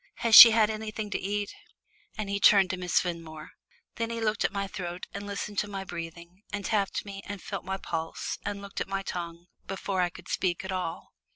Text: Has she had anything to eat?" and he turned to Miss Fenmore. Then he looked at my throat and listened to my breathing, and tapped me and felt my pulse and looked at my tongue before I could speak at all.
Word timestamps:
Has 0.25 0.33
she 0.33 0.49
had 0.49 0.71
anything 0.71 1.11
to 1.11 1.19
eat?" 1.19 1.53
and 2.17 2.27
he 2.27 2.39
turned 2.39 2.71
to 2.71 2.75
Miss 2.77 2.99
Fenmore. 2.99 3.51
Then 3.97 4.09
he 4.09 4.19
looked 4.19 4.43
at 4.43 4.51
my 4.51 4.65
throat 4.65 5.05
and 5.13 5.27
listened 5.27 5.59
to 5.59 5.67
my 5.67 5.83
breathing, 5.83 6.41
and 6.51 6.65
tapped 6.65 7.05
me 7.05 7.21
and 7.27 7.39
felt 7.39 7.63
my 7.65 7.77
pulse 7.77 8.39
and 8.43 8.63
looked 8.63 8.81
at 8.81 8.87
my 8.87 9.03
tongue 9.03 9.45
before 9.67 10.01
I 10.01 10.09
could 10.09 10.27
speak 10.27 10.65
at 10.65 10.71
all. 10.71 11.13